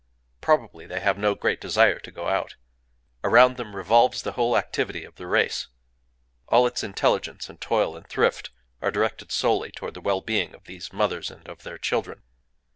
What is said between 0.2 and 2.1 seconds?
Probably they have no great desire